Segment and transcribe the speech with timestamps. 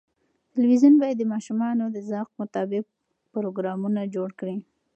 [0.53, 2.85] تلویزیون باید د ماشومانو د ذوق مطابق
[3.33, 4.57] پروګرامونه جوړ کړي.